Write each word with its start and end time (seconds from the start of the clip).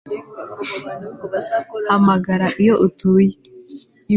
hamagara 1.89 2.47
iyo 2.61 2.75
utuye 2.87 3.35